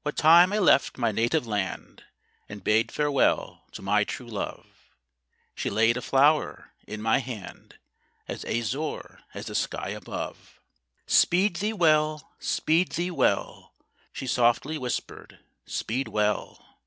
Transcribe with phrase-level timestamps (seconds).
[0.00, 2.04] What time I left my native land,
[2.48, 4.64] And bade farewell to my true love,
[5.54, 7.76] She laid a flower in my hand
[8.26, 10.58] As azure as the sky above.
[11.06, 12.32] "Speed thee well!
[12.38, 13.74] Speed well!"
[14.10, 16.80] She softly whispered, "Speed well!